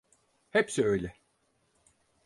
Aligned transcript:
Hepsi 0.49 0.85
öyle. 0.85 1.15